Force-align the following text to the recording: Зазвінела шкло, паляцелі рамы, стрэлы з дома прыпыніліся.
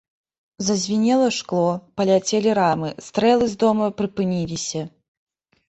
Зазвінела 0.69 1.27
шкло, 1.39 1.65
паляцелі 2.01 2.49
рамы, 2.61 2.89
стрэлы 3.11 3.45
з 3.55 3.63
дома 3.67 3.93
прыпыніліся. 4.03 4.81